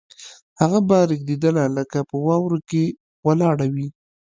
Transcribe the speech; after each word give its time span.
هغه 0.61 0.79
به 0.87 0.97
رېږدېدله 1.09 1.63
لکه 1.77 1.99
په 2.09 2.15
واورو 2.25 2.59
کې 2.69 2.83
ولاړه 3.25 3.67
وي 3.73 3.87